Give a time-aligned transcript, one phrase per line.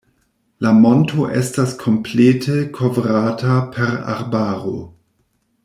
[0.65, 4.77] La monto estas komplete kovrata per arbaro.